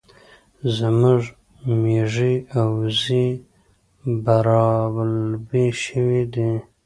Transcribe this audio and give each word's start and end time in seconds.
زموږ 0.77 1.21
ميږي 1.81 2.33
او 2.59 2.67
وزې 2.81 3.27
برالبې 4.25 5.65
شوې 5.83 6.23
دي 6.33 6.51